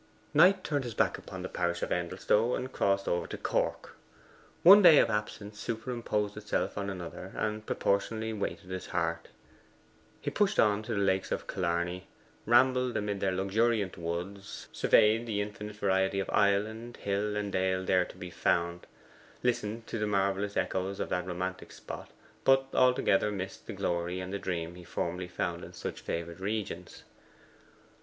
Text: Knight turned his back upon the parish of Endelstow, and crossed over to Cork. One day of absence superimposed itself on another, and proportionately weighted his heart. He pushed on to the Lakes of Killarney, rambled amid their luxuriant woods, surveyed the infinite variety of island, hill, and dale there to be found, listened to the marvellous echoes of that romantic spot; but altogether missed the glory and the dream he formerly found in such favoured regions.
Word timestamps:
Knight 0.33 0.63
turned 0.63 0.83
his 0.83 0.95
back 0.95 1.19
upon 1.19 1.43
the 1.43 1.47
parish 1.47 1.83
of 1.83 1.91
Endelstow, 1.91 2.55
and 2.55 2.71
crossed 2.73 3.07
over 3.07 3.27
to 3.27 3.37
Cork. 3.37 3.95
One 4.63 4.81
day 4.81 4.97
of 4.97 5.11
absence 5.11 5.59
superimposed 5.59 6.35
itself 6.35 6.75
on 6.75 6.89
another, 6.89 7.33
and 7.35 7.63
proportionately 7.63 8.33
weighted 8.33 8.71
his 8.71 8.87
heart. 8.87 9.27
He 10.19 10.31
pushed 10.31 10.59
on 10.59 10.81
to 10.81 10.95
the 10.95 10.99
Lakes 10.99 11.31
of 11.31 11.45
Killarney, 11.45 12.07
rambled 12.47 12.97
amid 12.97 13.19
their 13.19 13.31
luxuriant 13.31 13.95
woods, 13.95 14.67
surveyed 14.71 15.27
the 15.27 15.39
infinite 15.39 15.75
variety 15.75 16.19
of 16.19 16.31
island, 16.31 16.97
hill, 16.97 17.37
and 17.37 17.51
dale 17.51 17.85
there 17.85 18.05
to 18.05 18.17
be 18.17 18.31
found, 18.31 18.87
listened 19.43 19.85
to 19.85 19.99
the 19.99 20.07
marvellous 20.07 20.57
echoes 20.57 20.99
of 20.99 21.09
that 21.09 21.27
romantic 21.27 21.71
spot; 21.71 22.09
but 22.43 22.65
altogether 22.73 23.31
missed 23.31 23.67
the 23.67 23.73
glory 23.73 24.19
and 24.19 24.33
the 24.33 24.39
dream 24.39 24.73
he 24.73 24.83
formerly 24.83 25.27
found 25.27 25.63
in 25.63 25.73
such 25.73 26.01
favoured 26.01 26.39
regions. 26.39 27.03